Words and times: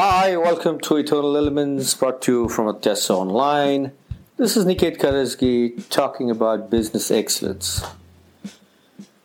Hi, 0.00 0.36
welcome 0.36 0.78
to 0.82 0.98
Eternal 0.98 1.36
Elements 1.36 1.92
brought 1.94 2.22
to 2.22 2.32
you 2.32 2.48
from 2.48 2.66
Atyasa 2.66 3.10
Online. 3.10 3.90
This 4.36 4.56
is 4.56 4.64
Niket 4.64 4.98
Karajagi 4.98 5.88
talking 5.88 6.30
about 6.30 6.70
business 6.70 7.10
excellence. 7.10 7.82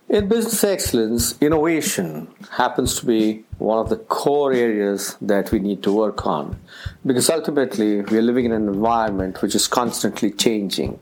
In 0.09 0.28
business 0.28 0.64
excellence, 0.64 1.40
innovation 1.40 2.28
happens 2.50 3.00
to 3.00 3.05
be 3.05 3.44
one 3.59 3.78
of 3.78 3.90
the 3.90 3.98
core 3.98 4.52
areas 4.52 5.16
that 5.22 5.52
we 5.52 5.59
need 5.59 5.84
to 5.84 5.91
work 5.91 6.26
on 6.26 6.59
because 7.05 7.30
ultimately 7.30 8.02
we 8.02 8.17
are 8.17 8.23
living 8.23 8.45
in 8.45 8.52
an 8.52 8.67
environment 8.67 9.44
which 9.44 9.53
is 9.53 9.67
constantly 9.67 10.31
changing. 10.31 11.00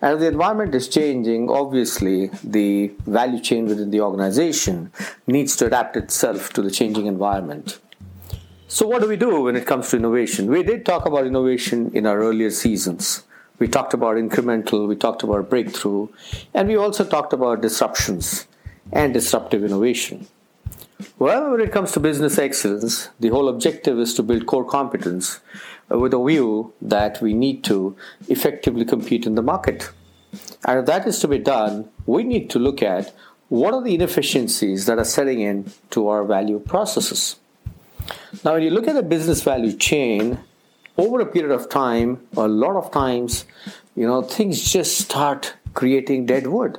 And 0.00 0.18
the 0.18 0.28
environment 0.28 0.74
is 0.74 0.88
changing, 0.88 1.50
obviously 1.50 2.30
the 2.42 2.90
value 3.04 3.42
chain 3.42 3.66
within 3.66 3.90
the 3.90 4.00
organization 4.00 4.90
needs 5.26 5.56
to 5.56 5.66
adapt 5.66 5.98
itself 5.98 6.54
to 6.54 6.62
the 6.62 6.70
changing 6.70 7.04
environment. 7.04 7.80
So, 8.72 8.86
what 8.86 9.02
do 9.02 9.08
we 9.08 9.16
do 9.16 9.40
when 9.42 9.56
it 9.56 9.66
comes 9.66 9.90
to 9.90 9.96
innovation? 9.96 10.46
We 10.46 10.62
did 10.62 10.86
talk 10.86 11.04
about 11.04 11.26
innovation 11.26 11.90
in 11.92 12.06
our 12.06 12.20
earlier 12.20 12.50
seasons. 12.50 13.24
We 13.58 13.66
talked 13.66 13.94
about 13.94 14.14
incremental, 14.14 14.86
we 14.86 14.94
talked 14.94 15.24
about 15.24 15.50
breakthrough, 15.50 16.06
and 16.54 16.68
we 16.68 16.76
also 16.76 17.04
talked 17.04 17.32
about 17.32 17.62
disruptions 17.62 18.46
and 18.92 19.12
disruptive 19.12 19.64
innovation. 19.64 20.28
Well, 21.18 21.50
when 21.50 21.60
it 21.60 21.72
comes 21.72 21.90
to 21.92 22.00
business 22.00 22.38
excellence, 22.38 23.08
the 23.18 23.30
whole 23.30 23.48
objective 23.48 23.98
is 23.98 24.14
to 24.14 24.22
build 24.22 24.46
core 24.46 24.64
competence 24.64 25.40
with 25.88 26.14
a 26.14 26.24
view 26.24 26.72
that 26.80 27.20
we 27.20 27.34
need 27.34 27.64
to 27.64 27.96
effectively 28.28 28.84
compete 28.84 29.26
in 29.26 29.34
the 29.34 29.42
market. 29.42 29.90
And 30.64 30.78
if 30.78 30.86
that 30.86 31.08
is 31.08 31.18
to 31.18 31.26
be 31.26 31.38
done, 31.38 31.90
we 32.06 32.22
need 32.22 32.48
to 32.50 32.60
look 32.60 32.84
at 32.84 33.12
what 33.48 33.74
are 33.74 33.82
the 33.82 33.96
inefficiencies 33.96 34.86
that 34.86 35.00
are 35.00 35.04
setting 35.04 35.40
in 35.40 35.72
to 35.90 36.06
our 36.06 36.22
value 36.22 36.60
processes. 36.60 37.39
Now, 38.44 38.54
when 38.54 38.62
you 38.62 38.70
look 38.70 38.88
at 38.88 38.94
the 38.94 39.02
business 39.02 39.42
value 39.42 39.72
chain, 39.76 40.38
over 40.96 41.20
a 41.20 41.26
period 41.26 41.52
of 41.52 41.68
time, 41.68 42.26
a 42.36 42.46
lot 42.46 42.76
of 42.76 42.90
times, 42.90 43.46
you 43.96 44.06
know, 44.06 44.22
things 44.22 44.70
just 44.72 44.98
start 44.98 45.54
creating 45.74 46.26
dead 46.26 46.46
wood. 46.46 46.78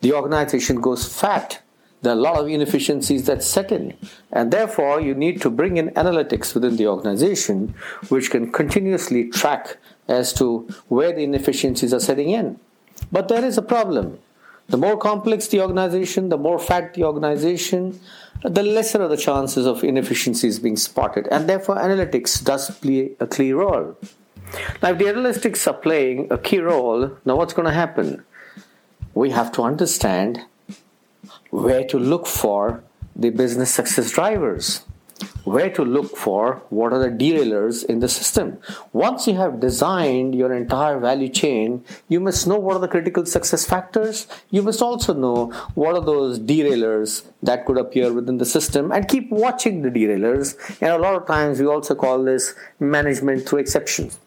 The 0.00 0.12
organization 0.12 0.80
goes 0.80 1.06
fat. 1.06 1.60
There 2.02 2.12
are 2.12 2.16
a 2.16 2.20
lot 2.20 2.38
of 2.38 2.48
inefficiencies 2.48 3.26
that 3.26 3.42
set 3.42 3.72
in. 3.72 3.96
And 4.32 4.52
therefore, 4.52 5.00
you 5.00 5.14
need 5.14 5.40
to 5.42 5.50
bring 5.50 5.76
in 5.76 5.90
analytics 5.90 6.54
within 6.54 6.76
the 6.76 6.86
organization 6.86 7.74
which 8.08 8.30
can 8.30 8.52
continuously 8.52 9.28
track 9.28 9.76
as 10.08 10.32
to 10.34 10.68
where 10.88 11.12
the 11.12 11.24
inefficiencies 11.24 11.92
are 11.92 12.00
setting 12.00 12.30
in. 12.30 12.58
But 13.10 13.28
there 13.28 13.44
is 13.44 13.58
a 13.58 13.62
problem. 13.62 14.18
The 14.68 14.76
more 14.76 14.96
complex 14.96 15.46
the 15.48 15.60
organization, 15.60 16.28
the 16.28 16.38
more 16.38 16.58
fat 16.58 16.94
the 16.94 17.04
organization, 17.04 18.00
the 18.42 18.62
lesser 18.62 19.02
are 19.02 19.08
the 19.08 19.16
chances 19.16 19.66
of 19.66 19.82
inefficiencies 19.84 20.58
being 20.58 20.76
spotted. 20.76 21.26
And 21.30 21.48
therefore, 21.48 21.76
analytics 21.76 22.42
does 22.42 22.70
play 22.78 23.12
a 23.20 23.26
key 23.26 23.52
role. 23.52 23.96
Now, 24.82 24.90
if 24.90 24.98
the 24.98 25.04
analytics 25.04 25.66
are 25.66 25.74
playing 25.74 26.28
a 26.30 26.38
key 26.38 26.58
role, 26.58 27.16
now 27.24 27.36
what's 27.36 27.52
going 27.52 27.66
to 27.66 27.74
happen? 27.74 28.24
We 29.14 29.30
have 29.30 29.50
to 29.52 29.62
understand 29.62 30.44
where 31.50 31.84
to 31.84 31.98
look 31.98 32.26
for 32.26 32.84
the 33.14 33.30
business 33.30 33.70
success 33.70 34.10
drivers 34.10 34.82
where 35.46 35.70
to 35.70 35.84
look 35.84 36.16
for 36.16 36.60
what 36.70 36.92
are 36.92 36.98
the 36.98 37.08
derailers 37.08 37.84
in 37.84 38.00
the 38.00 38.08
system. 38.08 38.58
Once 38.92 39.28
you 39.28 39.34
have 39.36 39.60
designed 39.60 40.34
your 40.34 40.52
entire 40.52 40.98
value 40.98 41.28
chain, 41.28 41.84
you 42.08 42.18
must 42.18 42.48
know 42.48 42.58
what 42.58 42.74
are 42.76 42.80
the 42.80 42.88
critical 42.88 43.24
success 43.24 43.64
factors. 43.64 44.26
You 44.50 44.62
must 44.62 44.82
also 44.82 45.14
know 45.14 45.52
what 45.76 45.94
are 45.94 46.04
those 46.04 46.40
derailers 46.40 47.24
that 47.44 47.64
could 47.64 47.78
appear 47.78 48.12
within 48.12 48.38
the 48.38 48.44
system 48.44 48.90
and 48.90 49.08
keep 49.08 49.30
watching 49.30 49.82
the 49.82 49.88
derailers. 49.88 50.56
And 50.82 50.90
a 50.90 50.98
lot 50.98 51.14
of 51.14 51.28
times 51.28 51.60
we 51.60 51.66
also 51.66 51.94
call 51.94 52.24
this 52.24 52.54
management 52.80 53.48
through 53.48 53.60
exceptions. 53.60 54.18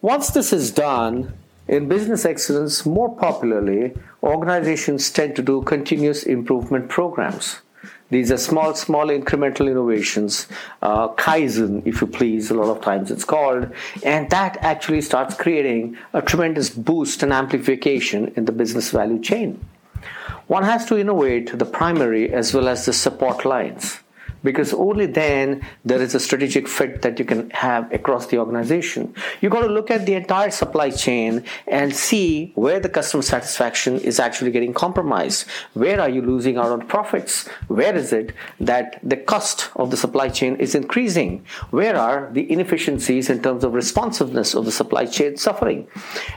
Once 0.00 0.30
this 0.30 0.52
is 0.52 0.70
done, 0.70 1.34
in 1.66 1.88
business 1.88 2.24
excellence, 2.24 2.86
more 2.86 3.12
popularly, 3.16 3.92
organizations 4.22 5.10
tend 5.10 5.34
to 5.34 5.42
do 5.42 5.62
continuous 5.62 6.22
improvement 6.22 6.88
programs. 6.88 7.60
These 8.08 8.30
are 8.30 8.38
small, 8.38 8.74
small 8.74 9.08
incremental 9.08 9.68
innovations, 9.68 10.46
uh, 10.80 11.08
Kaizen, 11.08 11.84
if 11.84 12.00
you 12.00 12.06
please, 12.06 12.50
a 12.50 12.54
lot 12.54 12.74
of 12.74 12.80
times 12.80 13.10
it's 13.10 13.24
called, 13.24 13.70
and 14.04 14.30
that 14.30 14.58
actually 14.60 15.00
starts 15.00 15.34
creating 15.34 15.96
a 16.12 16.22
tremendous 16.22 16.70
boost 16.70 17.24
and 17.24 17.32
amplification 17.32 18.32
in 18.36 18.44
the 18.44 18.52
business 18.52 18.90
value 18.90 19.20
chain. 19.20 19.60
One 20.46 20.62
has 20.62 20.86
to 20.86 20.98
innovate 20.98 21.58
the 21.58 21.64
primary 21.64 22.32
as 22.32 22.54
well 22.54 22.68
as 22.68 22.86
the 22.86 22.92
support 22.92 23.44
lines 23.44 23.98
because 24.46 24.72
only 24.72 25.06
then 25.06 25.60
there 25.84 26.00
is 26.00 26.14
a 26.14 26.20
strategic 26.20 26.68
fit 26.68 27.02
that 27.02 27.18
you 27.18 27.24
can 27.24 27.50
have 27.50 27.92
across 27.92 28.28
the 28.28 28.38
organization. 28.38 29.12
You've 29.40 29.50
got 29.50 29.62
to 29.62 29.72
look 29.78 29.90
at 29.90 30.06
the 30.06 30.14
entire 30.14 30.52
supply 30.52 30.90
chain 30.90 31.42
and 31.66 31.92
see 31.92 32.52
where 32.54 32.78
the 32.78 32.88
customer 32.88 33.24
satisfaction 33.24 33.98
is 33.98 34.20
actually 34.20 34.52
getting 34.52 34.72
compromised. 34.72 35.48
Where 35.74 36.00
are 36.00 36.08
you 36.08 36.22
losing 36.22 36.58
out 36.58 36.70
on 36.70 36.86
profits? 36.86 37.48
Where 37.66 37.96
is 37.96 38.12
it 38.12 38.34
that 38.60 39.00
the 39.02 39.16
cost 39.16 39.70
of 39.74 39.90
the 39.90 39.96
supply 39.96 40.28
chain 40.28 40.54
is 40.56 40.76
increasing? 40.76 41.44
Where 41.70 41.96
are 41.96 42.30
the 42.32 42.48
inefficiencies 42.48 43.28
in 43.28 43.42
terms 43.42 43.64
of 43.64 43.74
responsiveness 43.74 44.54
of 44.54 44.64
the 44.64 44.72
supply 44.72 45.06
chain 45.06 45.36
suffering? 45.36 45.88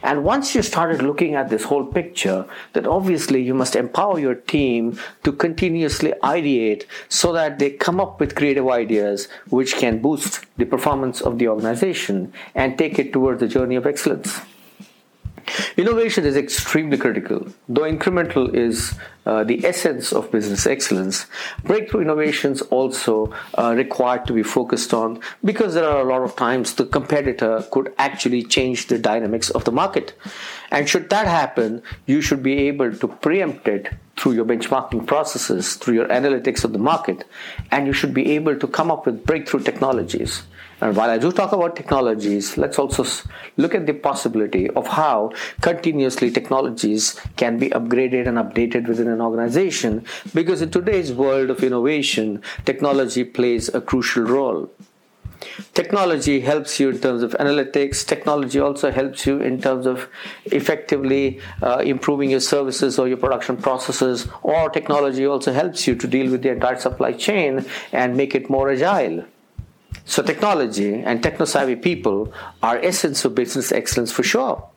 And 0.02 0.24
once 0.24 0.56
you 0.56 0.64
started 0.64 1.04
looking 1.04 1.36
at 1.36 1.50
this 1.50 1.64
whole 1.64 1.86
picture, 1.86 2.48
then 2.74 2.88
obviously 2.88 3.44
you 3.44 3.54
must 3.54 3.76
empower 3.76 4.18
your 4.20 4.36
team 4.36 4.98
to 5.24 5.32
continuously 5.32 6.14
ideate 6.24 6.86
so 7.08 7.32
that 7.34 7.60
they 7.60 7.70
come 7.70 7.99
up 8.00 8.20
with 8.20 8.36
creative 8.36 8.68
ideas 8.68 9.28
which 9.50 9.76
can 9.76 10.02
boost 10.02 10.46
the 10.58 10.66
performance 10.66 11.22
of 11.22 11.38
the 11.40 11.48
organization 11.48 12.34
and 12.56 12.78
take 12.78 13.00
it 13.00 13.14
towards 13.14 13.40
the 13.40 13.48
journey 13.48 13.76
of 13.76 13.86
excellence. 13.86 14.42
Innovation 15.78 16.26
is 16.26 16.36
extremely 16.36 16.98
critical. 16.98 17.48
Though 17.68 17.82
incremental 17.82 18.54
is 18.54 18.94
uh, 19.26 19.44
the 19.44 19.66
essence 19.66 20.12
of 20.14 20.32
business 20.32 20.68
excellence, 20.68 21.26
breakthrough 21.64 22.02
innovations 22.02 22.62
also 22.62 23.34
uh, 23.58 23.74
required 23.76 24.26
to 24.28 24.34
be 24.34 24.44
focused 24.44 24.94
on 24.94 25.20
because 25.44 25.74
there 25.74 25.88
are 25.90 26.02
a 26.02 26.10
lot 26.10 26.22
of 26.22 26.36
times 26.36 26.74
the 26.74 26.86
competitor 26.86 27.66
could 27.72 27.94
actually 27.98 28.44
change 28.44 28.88
the 28.88 29.00
dynamics 29.00 29.50
of 29.50 29.66
the 29.66 29.72
market. 29.72 30.14
And 30.72 30.88
should 30.88 31.10
that 31.10 31.28
happen, 31.28 31.82
you 32.06 32.22
should 32.22 32.44
be 32.44 32.68
able 32.68 32.94
to 32.96 33.08
preempt 33.08 33.68
it 33.68 33.90
through 34.20 34.34
your 34.34 34.44
benchmarking 34.44 35.08
processes, 35.08 35.76
through 35.76 35.94
your 35.94 36.08
analytics 36.08 36.66
of 36.66 36.74
the 36.74 36.80
market, 36.80 37.24
and 37.72 37.88
you 37.88 37.94
should 37.94 38.14
be 38.14 38.32
able 38.32 38.60
to 38.60 38.68
come 38.68 38.92
up 38.92 39.06
with 39.06 39.26
breakthrough 39.26 39.62
technologies. 39.62 40.44
And 40.82 40.96
while 40.96 41.10
I 41.10 41.18
do 41.18 41.32
talk 41.32 41.54
about 41.54 41.76
technologies, 41.76 42.58
let's 42.58 42.80
also 42.80 43.06
look 43.58 43.76
at 43.76 43.86
the 43.86 43.94
possibility 43.94 44.70
of 44.72 44.88
how 44.88 45.32
continuously 45.62 46.32
technologies 46.32 47.20
can 47.38 47.58
be 47.58 47.70
upgraded 47.70 48.28
and 48.28 48.38
updated 48.38 48.88
within 48.88 49.08
an 49.08 49.22
organization. 49.22 50.06
Because 50.34 50.62
in 50.62 50.72
today's 50.72 51.12
world 51.12 51.50
of 51.50 51.64
innovation, 51.64 52.42
technology 52.66 53.24
plays 53.24 53.74
a 53.74 53.82
crucial 53.82 54.24
role. 54.24 54.70
Technology 55.74 56.42
helps 56.42 56.80
you 56.80 56.90
in 56.90 57.00
terms 57.00 57.24
of 57.24 57.32
analytics. 57.32 58.06
Technology 58.06 58.60
also 58.60 58.92
helps 58.92 59.26
you 59.26 59.40
in 59.40 59.62
terms 59.62 59.86
of 59.86 60.10
effectively 60.46 61.40
uh, 61.62 61.78
improving 61.78 62.30
your 62.30 62.40
services 62.40 63.00
or 63.00 63.08
your 63.08 63.18
production 63.18 63.58
processes. 63.58 64.28
Or 64.44 64.70
technology 64.70 65.26
also 65.26 65.54
helps 65.54 65.88
you 65.88 65.96
to 65.96 66.08
deal 66.08 66.32
with 66.32 66.42
the 66.42 66.50
entire 66.50 66.78
supply 66.78 67.14
chain 67.14 67.66
and 67.92 68.18
make 68.18 68.36
it 68.36 68.50
more 68.50 68.70
agile. 68.70 69.26
So 70.06 70.24
technology 70.24 70.94
and 70.94 71.24
techno-savvy 71.24 71.78
people 71.78 72.34
are 72.62 72.78
essence 72.78 73.24
of 73.26 73.36
business 73.36 73.72
excellence 73.72 74.12
for 74.12 74.24
sure. 74.24 74.70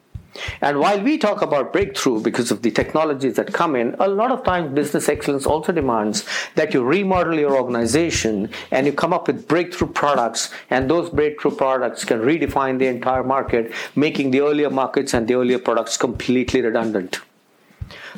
And 0.61 0.81
while 0.81 1.01
we 1.01 1.19
talk 1.19 1.43
about 1.43 1.73
breakthrough 1.73 2.21
because 2.21 2.51
of 2.51 2.63
the 2.63 2.71
technologies 2.71 3.35
that 3.35 3.53
come 3.53 3.77
in, 3.77 3.95
a 3.99 4.09
lot 4.09 4.31
of 4.31 4.45
times 4.45 4.75
business 4.75 5.09
excellence 5.09 5.45
also 5.45 5.73
demands 5.73 6.25
that 6.55 6.73
you 6.73 6.83
remodel 6.83 7.39
your 7.39 7.55
organization 7.57 8.49
and 8.71 8.87
you 8.87 8.93
come 8.93 9.13
up 9.13 9.27
with 9.27 9.47
breakthrough 9.47 9.89
products, 9.89 10.51
and 10.71 10.91
those 10.91 11.11
breakthrough 11.11 11.55
products 11.55 12.05
can 12.05 12.21
redefine 12.21 12.79
the 12.79 12.87
entire 12.87 13.23
market, 13.23 13.73
making 13.95 14.31
the 14.31 14.41
earlier 14.41 14.71
markets 14.71 15.13
and 15.15 15.29
the 15.29 15.35
earlier 15.35 15.59
products 15.59 15.97
completely 15.97 16.63
redundant. 16.63 17.21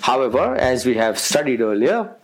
However, 0.02 0.54
as 0.54 0.86
we 0.86 0.94
have 0.94 1.18
studied 1.18 1.60
earlier, 1.60 2.14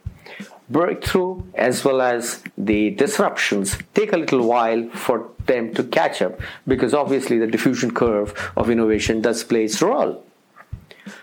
breakthrough 0.71 1.43
as 1.55 1.85
well 1.85 2.01
as 2.01 2.43
the 2.57 2.91
disruptions 2.91 3.77
take 3.95 4.13
a 4.13 4.17
little 4.17 4.47
while 4.47 4.89
for 4.91 5.29
them 5.47 5.75
to 5.75 5.83
catch 5.85 6.23
up 6.23 6.41
because 6.67 6.95
obviously 6.95 7.39
the 7.39 7.47
diffusion 7.47 7.93
curve 7.93 8.53
of 8.57 8.71
innovation 8.71 9.21
does 9.21 9.43
play 9.45 9.65
its 9.65 9.83
role. 9.83 10.25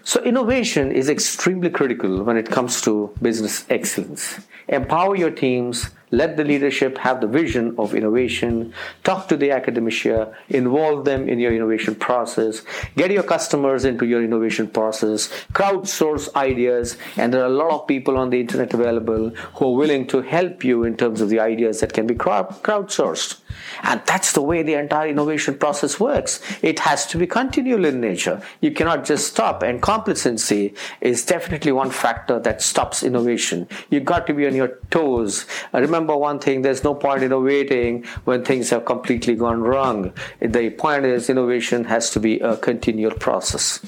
So, 0.03 0.21
innovation 0.23 0.91
is 0.91 1.09
extremely 1.09 1.69
critical 1.69 2.23
when 2.23 2.35
it 2.35 2.49
comes 2.49 2.81
to 2.81 3.13
business 3.21 3.65
excellence. 3.69 4.39
Empower 4.67 5.15
your 5.15 5.31
teams, 5.31 5.89
let 6.12 6.38
the 6.38 6.44
leadership 6.44 6.98
have 7.00 7.19
the 7.19 7.27
vision 7.27 7.75
of 7.77 7.94
innovation. 7.94 8.74
Talk 9.04 9.27
to 9.27 9.36
the 9.36 9.51
academia, 9.51 10.33
involve 10.50 11.04
them 11.04 11.27
in 11.27 11.39
your 11.39 11.54
innovation 11.54 11.95
process. 11.95 12.62
Get 12.95 13.12
your 13.12 13.24
customers 13.24 13.83
into 13.83 14.06
your 14.06 14.24
innovation 14.24 14.68
process. 14.68 15.27
Crowdsource 15.51 16.33
ideas. 16.36 16.98
And 17.18 17.33
there 17.33 17.42
are 17.42 17.48
a 17.48 17.50
lot 17.50 17.71
of 17.71 17.88
people 17.88 18.18
on 18.18 18.30
the 18.30 18.39
internet 18.39 18.74
available 18.74 19.31
who 19.56 19.65
are 19.65 19.75
willing 19.75 20.07
to 20.07 20.21
help 20.21 20.63
you 20.63 20.86
in 20.86 20.95
terms 20.95 21.19
of 21.19 21.30
the 21.30 21.39
ideas 21.39 21.81
that 21.81 21.92
can 21.92 22.07
be 22.07 22.15
crowdsourced. 22.15 23.42
And 23.83 24.01
that's 24.06 24.31
the 24.31 24.42
way 24.42 24.63
the 24.63 24.75
entire 24.75 25.10
innovation 25.10 25.57
process 25.57 26.00
works. 26.00 26.42
It 26.62 26.80
has 26.80 27.06
to 27.07 27.18
be 27.18 27.27
continual 27.27 27.83
in 27.86 28.00
nature. 28.00 28.42
You 28.62 28.71
cannot 28.71 29.03
just 29.03 29.27
stop. 29.27 29.62
And 29.62 29.81
complacency 29.81 30.74
is 31.01 31.25
definitely 31.25 31.74
one 31.74 31.92
factor 31.92 32.39
that 32.39 32.62
stops 32.62 33.03
innovation. 33.03 33.68
You've 33.89 34.06
got 34.06 34.25
to 34.27 34.33
be 34.33 34.48
on 34.48 34.56
your 34.56 34.80
toes. 34.89 35.45
Remember 35.74 35.96
remember 35.97 36.15
one 36.15 36.39
thing 36.39 36.61
there's 36.61 36.83
no 36.83 36.94
point 36.94 37.23
in 37.23 37.31
innovating 37.31 38.03
when 38.25 38.45
things 38.45 38.69
have 38.69 38.85
completely 38.85 39.35
gone 39.35 39.61
wrong. 39.61 40.13
The 40.39 40.69
point 40.69 41.05
is, 41.05 41.29
innovation 41.29 41.85
has 41.85 42.11
to 42.11 42.19
be 42.19 42.39
a 42.39 42.55
continual 42.55 43.15
process. 43.15 43.79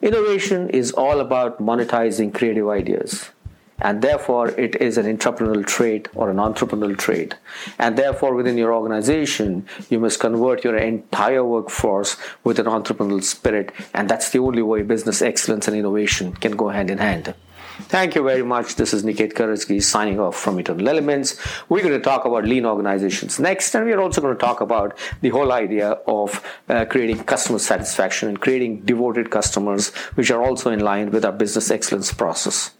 Innovation 0.00 0.70
is 0.70 0.92
all 0.92 1.18
about 1.20 1.60
monetizing 1.60 2.32
creative 2.32 2.68
ideas. 2.68 3.30
And 3.78 4.00
therefore, 4.00 4.48
it 4.50 4.76
is 4.80 4.96
an 4.96 5.04
entrepreneurial 5.04 5.66
trait 5.66 6.08
or 6.14 6.30
an 6.30 6.36
entrepreneurial 6.36 6.96
trait. 6.96 7.34
And 7.78 7.98
therefore, 7.98 8.34
within 8.34 8.56
your 8.56 8.72
organization, 8.72 9.66
you 9.90 9.98
must 9.98 10.20
convert 10.20 10.64
your 10.64 10.76
entire 10.76 11.44
workforce 11.44 12.16
with 12.44 12.58
an 12.58 12.66
entrepreneurial 12.66 13.22
spirit. 13.22 13.72
And 13.92 14.08
that's 14.08 14.30
the 14.30 14.38
only 14.38 14.62
way 14.62 14.82
business 14.82 15.20
excellence 15.20 15.68
and 15.68 15.76
innovation 15.76 16.32
can 16.34 16.56
go 16.56 16.68
hand 16.68 16.90
in 16.90 16.98
hand. 16.98 17.34
Thank 17.78 18.14
you 18.14 18.22
very 18.22 18.42
much. 18.42 18.76
This 18.76 18.94
is 18.94 19.04
Niket 19.04 19.34
Karajagi 19.34 19.82
signing 19.82 20.18
off 20.18 20.34
from 20.34 20.58
Eternal 20.58 20.88
Elements. 20.88 21.36
We're 21.68 21.82
going 21.82 21.92
to 21.92 22.00
talk 22.00 22.24
about 22.24 22.44
lean 22.44 22.64
organizations 22.64 23.38
next, 23.38 23.74
and 23.74 23.84
we're 23.84 24.00
also 24.00 24.22
going 24.22 24.34
to 24.34 24.40
talk 24.40 24.62
about 24.62 24.96
the 25.20 25.28
whole 25.28 25.52
idea 25.52 25.90
of 26.06 26.42
uh, 26.70 26.86
creating 26.86 27.24
customer 27.24 27.58
satisfaction 27.58 28.30
and 28.30 28.40
creating 28.40 28.80
devoted 28.80 29.30
customers, 29.30 29.90
which 30.14 30.30
are 30.30 30.42
also 30.42 30.70
in 30.70 30.80
line 30.80 31.10
with 31.10 31.22
our 31.22 31.32
business 31.32 31.70
excellence 31.70 32.14
process. 32.14 32.70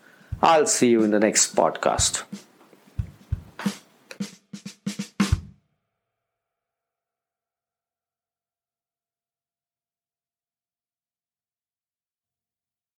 I'll 0.41 0.67
see 0.67 0.89
you 0.89 1.03
in 1.03 1.11
the 1.11 1.21
next 1.21 1.55
podcast. 1.55 2.23